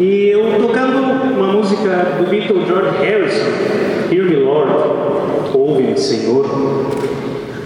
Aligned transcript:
E 0.00 0.30
eu 0.30 0.58
tocando 0.58 0.96
uma 0.96 1.52
música 1.52 2.16
do 2.18 2.30
Beatle 2.30 2.64
George 2.66 3.04
Harrison, 3.04 3.44
Hear 4.10 4.24
Me 4.24 4.36
Lord, 4.36 4.72
Ouve-me 5.52 5.98
Senhor, 5.98 6.46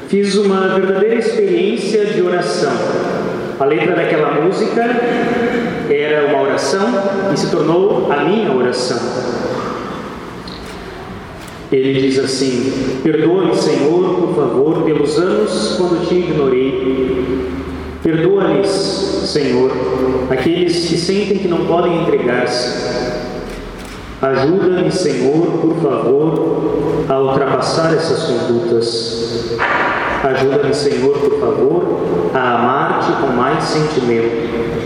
fiz 0.09 0.35
uma 0.35 0.75
verdadeira 0.75 1.15
experiência 1.15 2.07
de 2.07 2.21
oração. 2.21 2.73
A 3.61 3.65
letra 3.65 3.95
daquela 3.95 4.33
música 4.41 4.83
era 5.89 6.27
uma 6.27 6.43
oração 6.43 6.89
e 7.33 7.37
se 7.37 7.53
tornou 7.53 8.11
a 8.11 8.25
minha 8.25 8.53
oração. 8.53 8.99
Ele 11.71 12.01
diz 12.01 12.19
assim: 12.19 13.01
Perdoa-me, 13.05 13.55
Senhor, 13.55 14.13
por 14.13 14.35
favor, 14.35 14.83
pelos 14.83 15.17
anos 15.21 15.77
quando 15.79 16.05
te 16.09 16.17
ignorei. 16.17 17.47
Perdoa-lhes, 18.03 19.14
Senhor, 19.35 19.69
aqueles 20.31 20.87
que 20.87 20.97
sentem 20.97 21.39
que 21.39 21.49
não 21.49 21.67
podem 21.67 22.03
entregar-se. 22.03 23.19
Ajuda-me, 24.23 24.93
Senhor, 24.93 25.45
por 25.61 25.75
favor, 25.83 27.05
a 27.09 27.19
ultrapassar 27.19 27.93
essas 27.93 28.23
condutas. 28.23 29.59
Ajuda-me, 30.23 30.73
Senhor, 30.73 31.19
por 31.19 31.41
favor, 31.41 32.31
a 32.33 32.55
amar-te 32.55 33.11
com 33.21 33.33
mais 33.33 33.65
sentimento. 33.65 34.79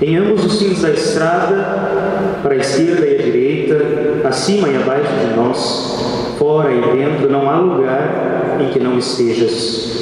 Em 0.00 0.16
ambos 0.16 0.42
os 0.46 0.58
fins 0.58 0.80
da 0.80 0.92
estrada, 0.92 2.38
para 2.42 2.54
a 2.54 2.56
esquerda 2.56 3.06
e 3.06 3.14
a 3.14 3.22
direita, 3.22 4.26
acima 4.26 4.70
e 4.70 4.76
abaixo 4.76 5.12
de 5.20 5.36
nós, 5.36 6.36
fora 6.38 6.72
e 6.72 6.80
dentro, 6.96 7.30
não 7.30 7.50
há 7.50 7.58
lugar 7.58 8.56
em 8.58 8.70
que 8.70 8.80
não 8.80 8.96
estejas. 8.96 9.99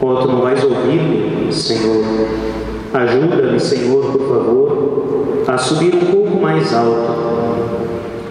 Não 0.00 0.42
vais 0.42 0.62
ouvir-me, 0.62 1.52
Senhor. 1.52 2.04
Ajuda-me, 2.94 3.58
Senhor, 3.58 4.12
por 4.12 4.28
favor, 4.28 5.42
a 5.48 5.58
subir 5.58 5.92
um 5.92 6.06
pouco 6.06 6.40
mais 6.40 6.72
alto. 6.72 7.16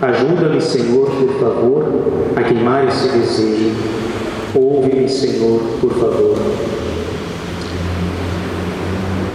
Ajuda-me, 0.01 0.61
Senhor, 0.61 1.09
por 1.09 1.39
favor, 1.39 1.83
a 2.37 2.43
queimar 2.43 2.87
esse 2.87 3.09
desejo. 3.09 3.75
Ouve-me, 4.55 5.09
Senhor, 5.09 5.59
por 5.81 5.91
favor. 5.91 6.37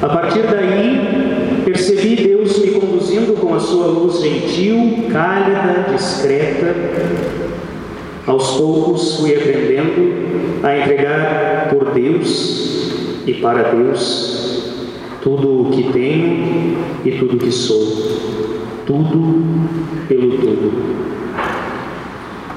A 0.01 0.09
partir 0.09 0.43
daí, 0.43 1.63
percebi 1.67 2.17
Deus 2.17 2.59
me 2.59 2.71
conduzindo 2.71 3.35
com 3.35 3.55
a 3.55 3.61
sua 3.61 3.87
luz 3.89 4.21
gentil, 4.21 5.05
cálida, 5.13 5.87
discreta. 5.93 6.75
Aos 8.27 8.57
poucos 8.57 9.17
fui 9.19 9.35
aprendendo 9.35 10.12
a 10.63 10.79
entregar 10.79 11.69
por 11.71 11.93
Deus 11.93 12.93
e 13.27 13.35
para 13.35 13.63
Deus 13.71 14.83
tudo 15.23 15.69
o 15.69 15.71
que 15.71 15.93
tenho 15.93 16.77
e 17.05 17.13
tudo 17.13 17.37
o 17.37 17.39
que 17.39 17.51
sou. 17.51 18.03
Tudo 18.87 19.43
pelo 20.09 20.39
tudo 20.39 21.03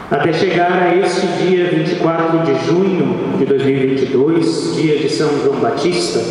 até 0.09 0.31
chegar 0.31 0.71
a 0.71 0.95
este 0.95 1.25
dia 1.25 1.67
24 1.71 2.39
de 2.39 2.65
junho 2.65 3.37
de 3.39 3.45
2022, 3.45 4.75
dia 4.75 4.97
de 4.97 5.09
São 5.09 5.29
João 5.43 5.59
Batista, 5.59 6.21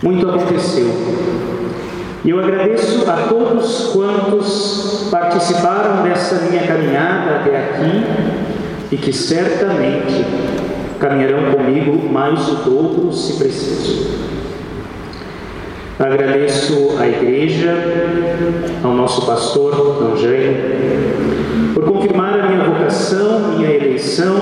muito 0.00 0.28
aconteceu. 0.28 0.86
E 2.24 2.30
eu 2.30 2.38
agradeço 2.38 3.10
a 3.10 3.26
todos 3.28 3.90
quantos 3.92 5.08
participaram 5.10 6.04
dessa 6.04 6.46
minha 6.46 6.62
caminhada 6.62 7.40
até 7.40 7.56
aqui 7.58 8.43
e 8.94 8.96
que 8.96 9.12
certamente 9.12 10.24
caminharão 11.00 11.52
comigo 11.52 12.08
mais 12.12 12.48
o 12.48 12.54
dobro 12.54 13.12
se 13.12 13.32
preciso. 13.38 14.06
Agradeço 15.98 16.94
à 17.00 17.08
igreja, 17.08 17.74
ao 18.84 18.92
nosso 18.92 19.26
pastor 19.26 20.00
Angênio, 20.12 20.54
por 21.74 21.84
confirmar 21.84 22.38
a 22.38 22.48
minha 22.48 22.64
vocação, 22.66 23.56
minha 23.56 23.72
eleição 23.72 24.36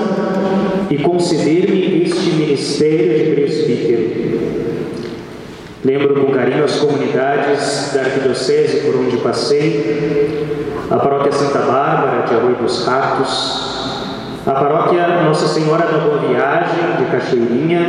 e 0.91 0.99
conceder-me 0.99 2.03
este 2.03 2.29
ministério 2.29 3.25
de 3.25 3.31
presbítero. 3.31 4.23
Lembro 5.83 6.25
com 6.25 6.31
carinho 6.31 6.63
as 6.63 6.75
comunidades 6.75 7.91
da 7.91 8.01
Arquidiocese 8.01 8.81
por 8.81 8.97
onde 8.97 9.17
passei, 9.17 10.45
a 10.91 10.97
paróquia 10.97 11.31
Santa 11.31 11.59
Bárbara 11.59 12.27
de 12.27 12.35
Arroio 12.35 12.55
dos 12.57 12.85
Ratos, 12.85 13.82
a 14.45 14.51
paróquia 14.51 15.23
Nossa 15.23 15.47
Senhora 15.47 15.85
da 15.85 15.99
Boa 15.99 16.17
Viagem 16.17 16.97
de 16.97 17.05
Cachoeirinha, 17.05 17.79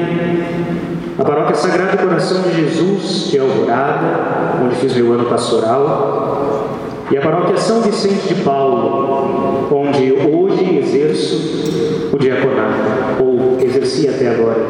a 1.19 1.25
paróquia 1.25 1.57
Sagrado 1.57 1.99
Coração 1.99 2.43
de 2.43 2.55
Jesus 2.55 3.29
de 3.31 3.41
Alvorada, 3.41 4.61
onde 4.65 4.77
fiz 4.77 4.95
meu 4.95 5.15
ano 5.15 5.25
pastoral, 5.25 6.69
e 7.11 7.19
a 7.19 7.21
paróquia 7.21 7.57
São 7.57 7.83
Vicente 7.83 8.33
de 8.33 8.43
Paulo, 8.43 9.69
onde 9.73 10.13
hoje 10.13 10.79
exerço 10.79 12.11
o 12.13 12.19
diaconato, 12.19 13.25
ou 13.25 13.59
exerci 13.61 14.09
até 14.09 14.29
agora. 14.29 14.65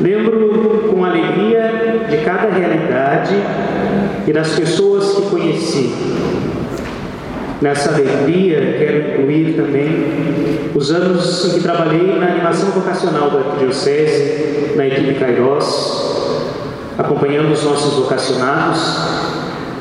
Lembro 0.00 0.88
com 0.90 1.04
alegria 1.04 2.06
de 2.10 2.16
cada 2.24 2.48
realidade 2.48 3.36
e 4.26 4.32
das 4.32 4.48
pessoas 4.50 5.12
que 5.12 5.22
conheci. 5.30 5.94
Nessa 7.60 7.90
alegria, 7.90 8.76
quero 8.78 9.20
incluir 9.20 9.54
também 9.54 10.70
os 10.74 10.90
anos 10.90 11.44
em 11.44 11.50
que 11.50 11.60
trabalhei 11.60 12.18
na 12.18 12.28
animação 12.28 12.70
vocacional 12.70 13.30
da 13.30 13.56
Diocese, 13.58 14.72
na 14.76 14.86
equipe 14.86 15.20
Cairós, 15.20 16.40
acompanhando 16.96 17.52
os 17.52 17.62
nossos 17.62 18.02
vocacionados, 18.02 18.80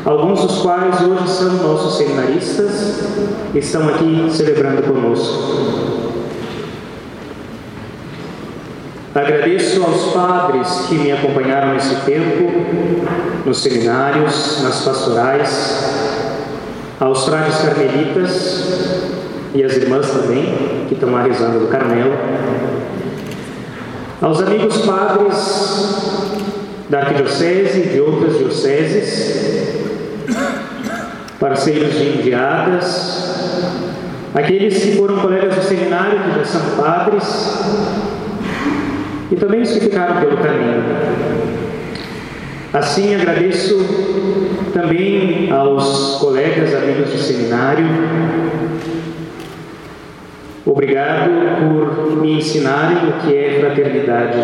alguns 0.04 0.42
dos 0.42 0.60
quais 0.60 1.02
hoje 1.02 1.30
são 1.30 1.54
nossos 1.54 1.98
seminaristas 1.98 3.02
e 3.54 3.60
estão 3.60 3.88
aqui 3.88 4.28
celebrando 4.30 4.84
conosco. 4.84 5.90
Agradeço 9.16 9.82
aos 9.84 10.14
padres 10.14 10.86
que 10.90 10.96
me 10.96 11.14
acompanharam 11.14 11.74
nesse 11.74 11.96
tempo, 12.02 12.52
nos 13.46 13.58
seminários, 13.62 14.62
nas 14.64 14.82
pastorais, 14.82 16.09
aos 17.00 17.26
frades 17.26 17.58
carmelitas 17.58 19.04
e 19.54 19.64
às 19.64 19.76
irmãs 19.78 20.10
também, 20.12 20.44
que 20.88 20.94
estão 20.94 21.12
lá 21.12 21.24
rezando 21.24 21.60
do 21.60 21.68
Carmelo, 21.68 22.14
aos 24.22 24.42
amigos 24.42 24.78
padres 24.82 26.50
da 26.90 27.00
Arquidiocese 27.00 27.80
e 27.80 27.90
de 27.90 28.02
outras 28.02 28.38
dioceses, 28.38 29.80
parceiros 31.40 31.94
de 31.94 32.18
enviadas, 32.18 33.30
aqueles 34.36 34.84
que 34.84 34.98
foram 34.98 35.20
colegas 35.20 35.56
do 35.56 35.62
seminário, 35.62 36.20
que 36.20 36.40
já 36.40 36.46
são 36.46 36.62
padres, 36.76 37.60
e 39.32 39.36
também 39.36 39.62
os 39.62 39.72
que 39.72 39.80
ficaram 39.80 40.20
pelo 40.20 40.38
caminho. 40.38 40.84
Assim, 42.74 43.16
agradeço 43.16 43.78
também 44.72 45.52
aos 45.52 46.18
colegas, 46.20 46.74
amigos 46.74 47.10
do 47.12 47.18
seminário. 47.18 47.86
Obrigado 50.66 51.30
por 51.60 52.22
me 52.22 52.38
ensinarem 52.38 53.10
o 53.10 53.14
que 53.22 53.36
é 53.36 53.60
fraternidade. 53.60 54.38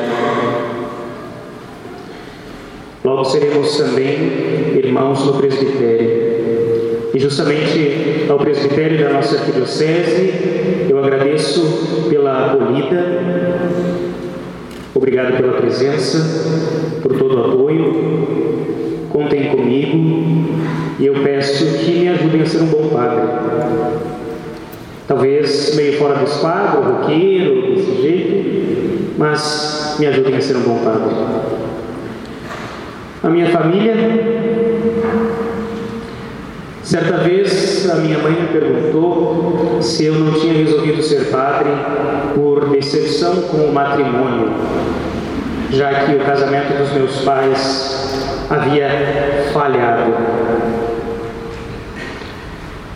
Logo 3.04 3.24
seremos 3.26 3.78
também 3.78 4.78
irmãos 4.78 5.26
no 5.26 5.34
presbitério. 5.34 6.26
E 7.14 7.20
justamente 7.20 8.26
ao 8.28 8.40
presbitério 8.40 9.04
da 9.04 9.14
nossa 9.14 9.38
arquidiocese, 9.38 10.88
eu 10.90 10.98
agradeço 10.98 12.08
pela 12.10 12.48
acolhida, 12.48 13.26
Obrigado 14.96 15.36
pela 15.36 15.54
presença, 15.58 17.00
por 17.02 17.18
todo 17.18 17.36
o 17.36 17.52
apoio. 17.52 18.85
Contem 19.16 19.48
comigo 19.48 19.98
e 21.00 21.06
eu 21.06 21.14
peço 21.24 21.78
que 21.78 22.00
me 22.00 22.10
ajudem 22.10 22.42
a 22.42 22.46
ser 22.46 22.58
um 22.64 22.66
bom 22.66 22.90
padre. 22.90 23.24
Talvez 25.08 25.74
meio 25.74 25.98
fora 25.98 26.16
do 26.16 26.26
esquadro, 26.26 26.82
roqueiro, 26.82 27.76
desse 27.76 28.02
jeito, 28.02 29.14
mas 29.18 29.96
me 30.00 30.08
ajudem 30.08 30.36
a 30.36 30.42
ser 30.42 30.58
um 30.58 30.64
bom 30.64 30.80
padre. 30.84 31.16
A 33.24 33.30
minha 33.30 33.50
família, 33.52 33.96
certa 36.84 37.16
vez 37.20 37.90
a 37.90 37.96
minha 37.96 38.18
mãe 38.18 38.34
me 38.34 38.48
perguntou 38.48 39.78
se 39.82 40.08
eu 40.08 40.16
não 40.16 40.34
tinha 40.34 40.56
resolvido 40.56 41.02
ser 41.02 41.32
padre 41.32 41.70
por 42.36 42.68
decepção 42.68 43.44
com 43.44 43.60
o 43.60 43.74
matrimônio 43.74 44.50
já 45.76 46.06
que 46.06 46.16
o 46.16 46.20
casamento 46.20 46.78
dos 46.78 46.92
meus 46.94 47.22
pais 47.22 47.85
havia 48.50 48.90
falhado. 49.54 50.14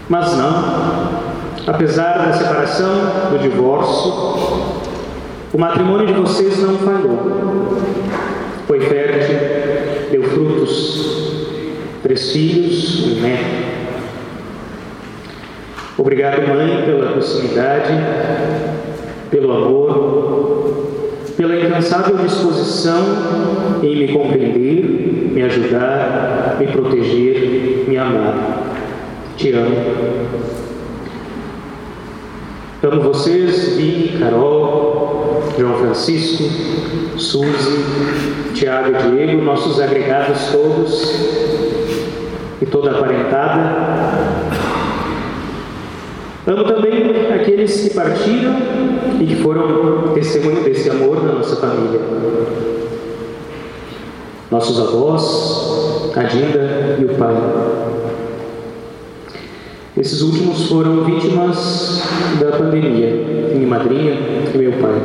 Mas 0.08 0.36
não, 0.38 1.22
apesar 1.68 2.26
da 2.26 2.34
separação, 2.34 3.30
do 3.32 3.40
divórcio, 3.40 4.12
o 5.54 5.58
matrimônio 5.58 6.08
de 6.08 6.14
vocês 6.14 6.60
não 6.62 6.78
falhou. 6.78 7.78
Foi 8.68 8.80
fértil, 8.82 9.38
deu 10.12 10.24
três 12.04 12.32
filhos, 12.32 13.06
um 13.06 13.22
neto. 13.22 13.70
Obrigado, 15.98 16.48
mãe, 16.48 16.84
pela 16.86 17.12
proximidade, 17.12 17.94
pelo 19.30 19.52
amor, 19.52 20.88
pela 21.36 21.56
incansável 21.56 22.18
disposição 22.18 23.04
em 23.84 23.96
me 23.96 24.08
compreender, 24.08 25.09
me 25.40 25.46
ajudar, 25.46 26.58
me 26.60 26.68
proteger, 26.68 27.86
me 27.88 27.98
amar. 27.98 28.36
Te 29.38 29.54
amo. 29.54 29.74
Amo 32.84 33.02
vocês, 33.02 33.78
Vi, 33.78 34.18
Carol, 34.20 35.44
João 35.58 35.76
Francisco, 35.76 36.44
Suzy, 37.18 37.86
Tiago 38.54 38.90
e 38.90 39.12
Diego, 39.16 39.42
nossos 39.42 39.80
agregados 39.80 40.52
todos 40.52 41.16
e 42.62 42.66
toda 42.66 42.92
a 42.92 43.00
parentada. 43.00 44.20
Amo 46.48 46.64
também 46.66 47.32
aqueles 47.34 47.80
que 47.80 47.94
partiram 47.96 48.56
e 49.22 49.26
que 49.26 49.36
foram 49.38 50.12
testemunho 50.14 50.66
desse 50.66 50.90
amor 50.90 51.24
na 51.24 51.36
nossa 51.36 51.56
família. 51.56 52.79
Nossos 54.52 54.80
avós, 54.80 56.12
a 56.16 56.24
Dinda 56.24 56.98
e 57.00 57.06
o 57.06 57.10
pai. 57.10 57.36
Esses 59.96 60.22
últimos 60.22 60.68
foram 60.68 61.04
vítimas 61.04 62.02
da 62.40 62.58
pandemia, 62.58 63.52
minha 63.54 63.68
madrinha 63.68 64.14
e 64.52 64.58
meu 64.58 64.72
pai. 64.72 64.96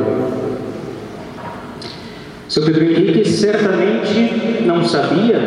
Seu 2.49 2.63
Pedro 2.63 2.85
Henrique 2.85 3.29
certamente 3.29 4.63
não 4.65 4.83
sabia, 4.83 5.37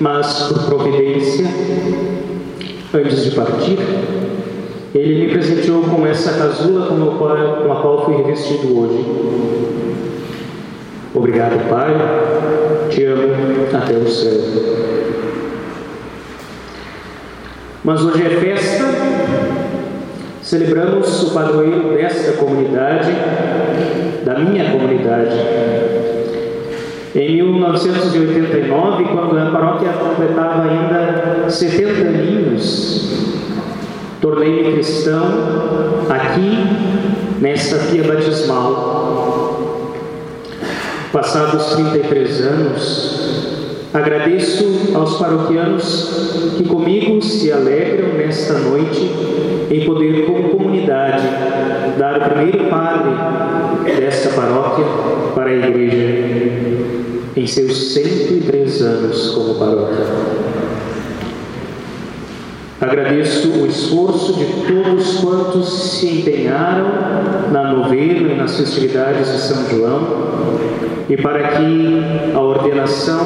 mas 0.00 0.48
por 0.48 0.64
providência, 0.64 1.46
antes 2.92 3.24
de 3.24 3.30
partir, 3.30 3.78
ele 4.92 5.26
me 5.26 5.32
presenteou 5.32 5.82
com 5.82 6.04
essa 6.04 6.32
casula 6.32 6.86
com, 6.86 7.72
a 7.72 7.76
qual 7.76 8.04
fui 8.06 8.16
revestido 8.16 8.76
hoje. 8.76 9.65
Obrigado, 11.16 11.68
Pai. 11.70 11.94
Te 12.90 13.06
amo 13.06 13.32
até 13.72 13.94
o 13.94 14.06
céu. 14.06 14.38
Mas 17.82 18.02
hoje 18.02 18.22
é 18.22 18.28
festa, 18.28 18.84
celebramos 20.42 21.22
o 21.22 21.30
padroeiro 21.32 21.94
desta 21.94 22.32
comunidade, 22.32 23.10
da 24.24 24.38
minha 24.40 24.70
comunidade. 24.70 25.36
Em 27.14 27.42
1989, 27.42 29.04
quando 29.04 29.38
a 29.38 29.50
paróquia 29.50 29.92
completava 29.92 30.64
ainda 30.64 31.48
70 31.48 32.08
aninhos, 32.08 33.06
Tornei-me 34.20 34.72
cristão 34.72 35.22
aqui, 36.08 36.58
nesta 37.40 37.76
pia 37.90 38.02
batismal. 38.02 39.45
Passados 41.12 41.74
33 41.76 42.40
anos, 42.42 43.88
agradeço 43.94 44.64
aos 44.94 45.18
paroquianos 45.18 46.54
que 46.56 46.64
comigo 46.64 47.22
se 47.22 47.50
alegram 47.52 48.14
nesta 48.14 48.54
noite 48.54 49.10
em 49.70 49.84
poder, 49.86 50.26
como 50.26 50.50
comunidade, 50.50 51.22
dar 51.98 52.18
o 52.18 52.30
primeiro 52.30 52.68
padre 52.68 53.10
desta 53.96 54.30
paróquia 54.30 54.84
para 55.34 55.50
a 55.50 55.54
Igreja 55.54 56.26
em 57.36 57.46
seus 57.46 57.92
103 57.94 58.82
anos 58.82 59.30
como 59.30 59.54
paróquia. 59.54 60.06
Agradeço 62.80 63.48
o 63.52 63.66
esforço 63.66 64.34
de 64.34 64.44
todos 64.66 65.18
quantos 65.18 65.92
se 65.92 66.08
empenharam 66.08 66.86
na 67.50 67.72
novena 67.72 68.32
e 68.32 68.36
nas 68.36 68.56
festividades 68.56 69.32
de 69.32 69.38
São 69.38 69.68
João 69.70 70.25
e 71.08 71.16
para 71.16 71.48
que 71.50 72.02
a 72.34 72.40
ordenação 72.40 73.20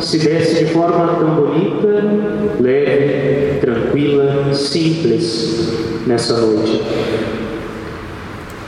se 0.00 0.18
desse 0.18 0.64
de 0.64 0.72
forma 0.72 1.16
tão 1.18 1.34
bonita, 1.34 2.04
leve, 2.60 3.58
tranquila, 3.60 4.54
simples 4.54 6.04
nessa 6.06 6.38
noite. 6.40 6.82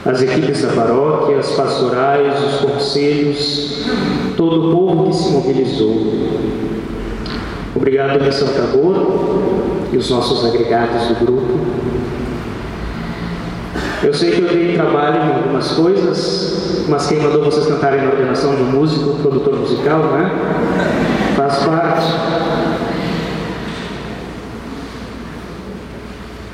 As 0.04 0.22
equipes 0.22 0.62
da 0.62 0.72
paróquia, 0.72 1.38
as 1.38 1.50
pastorais, 1.52 2.34
os 2.42 2.60
conselhos, 2.60 3.84
todo 4.36 4.68
o 4.68 4.72
povo 4.72 5.06
que 5.08 5.14
se 5.14 5.30
mobilizou. 5.30 6.06
Obrigado, 7.76 8.24
Missão 8.24 8.48
Tabor 8.48 9.30
e 9.92 9.96
os 9.96 10.10
nossos 10.10 10.44
agregados 10.44 11.06
do 11.08 11.24
grupo. 11.24 11.60
Eu 14.02 14.14
sei 14.14 14.30
que 14.30 14.40
eu 14.40 14.48
dei 14.48 14.74
trabalho 14.74 15.16
em 15.16 15.34
algumas 15.34 15.72
coisas, 15.72 16.86
mas 16.88 17.06
quem 17.06 17.20
mandou 17.20 17.44
vocês 17.44 17.66
cantarem 17.66 18.00
na 18.00 18.10
ordenação 18.10 18.56
de 18.56 18.62
um 18.62 18.72
músico, 18.72 19.18
produtor 19.22 19.58
musical, 19.58 20.00
né? 20.04 20.30
Faz 21.36 21.58
parte. 21.58 22.06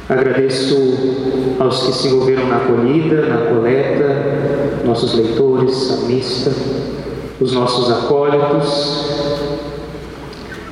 Agradeço 0.08 0.76
aos 1.60 1.86
que 1.86 1.92
se 1.92 2.08
envolveram 2.08 2.46
na 2.48 2.56
acolhida, 2.56 3.22
na 3.26 3.36
coleta, 3.48 4.82
nossos 4.84 5.14
leitores, 5.14 5.92
a 5.92 6.06
mista, 6.06 6.50
os 7.40 7.52
nossos 7.52 7.90
acólitos, 7.92 9.06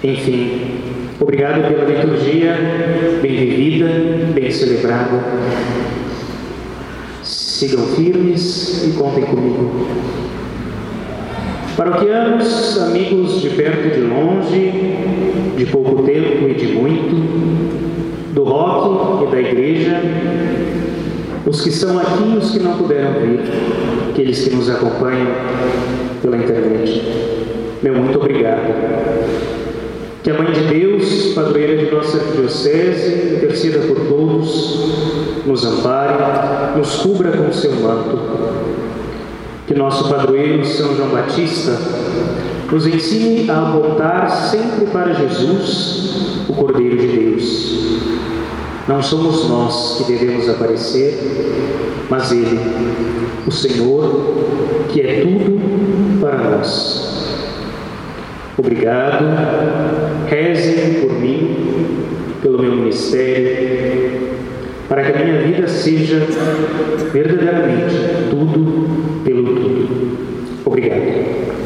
enfim, 0.03 0.85
Obrigado 1.21 1.69
pela 1.69 1.85
liturgia 1.85 2.57
bem 3.23 3.37
vivida, 3.37 3.89
bem 4.35 4.51
celebrada. 4.51 5.23
Sigam 7.65 7.87
firmes 7.97 8.85
e 8.87 8.91
contem 8.91 9.25
comigo. 9.25 9.87
Paroquianos, 11.75 12.79
amigos 12.83 13.41
de 13.41 13.49
perto 13.49 13.87
e 13.87 13.91
de 13.91 14.01
longe, 14.01 14.73
de 15.57 15.65
pouco 15.73 16.03
tempo 16.03 16.47
e 16.47 16.53
de 16.53 16.67
muito, 16.75 18.35
do 18.35 18.45
rock 18.45 19.25
e 19.25 19.31
da 19.31 19.41
igreja, 19.41 19.99
os 21.47 21.63
que 21.63 21.71
estão 21.71 21.99
aqui 21.99 22.35
e 22.35 22.37
os 22.37 22.51
que 22.51 22.59
não 22.59 22.77
puderam 22.77 23.15
vir, 23.23 23.41
aqueles 24.11 24.47
que 24.47 24.55
nos 24.55 24.69
acompanham 24.69 25.33
pela 26.21 26.37
internet. 26.37 27.01
Meu 27.83 27.95
muito 27.95 28.19
obrigado. 28.19 29.64
Que 30.25 30.31
a 30.31 30.39
Mãe 30.43 30.53
de 30.53 30.61
Deus, 30.63 31.35
padroeira 31.35 31.77
de 31.77 31.95
nossa 31.95 32.19
diocese, 32.19 33.35
interceda 33.37 33.81
por 33.81 34.07
todos, 34.07 35.45
nos 35.45 35.67
ampare, 35.67 36.79
nos 36.79 36.97
cubra 36.97 37.31
com 37.31 37.53
seu 37.53 37.73
manto. 37.73 38.19
Que 39.67 39.75
nosso 39.75 40.09
padroeiro 40.09 40.65
São 40.65 40.97
João 40.97 41.11
Batista 41.11 41.79
nos 42.73 42.87
ensine 42.87 43.51
a 43.51 43.69
apontar 43.69 44.31
sempre 44.31 44.87
para 44.87 45.13
Jesus, 45.13 46.39
o 46.49 46.55
Cordeiro 46.55 46.97
de 46.97 47.07
Deus. 47.07 48.01
Não 48.89 49.03
somos 49.03 49.47
nós 49.47 49.99
que 49.99 50.11
devemos 50.11 50.49
aparecer, 50.49 51.19
mas 52.09 52.33
Ele, 52.33 52.59
o 53.47 53.53
Senhor, 53.53 54.35
que 54.89 55.03
é 55.03 55.21
tudo 55.21 56.19
para 56.19 56.39
nós. 56.39 57.05
Obrigado. 58.57 60.04
Reze 60.35 60.99
por 61.01 61.13
mim, 61.21 61.55
pelo 62.43 62.61
meu 62.61 62.73
ministério, 62.75 64.11
para 64.89 65.05
que 65.05 65.13
a 65.13 65.25
minha 65.25 65.43
vida 65.43 65.69
seja 65.69 66.27
verdadeiramente 67.13 67.95
tudo 68.31 68.94